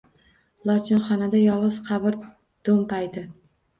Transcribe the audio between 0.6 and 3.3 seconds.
Lochinxonada yolg‘iz qabr do‘mpaydi.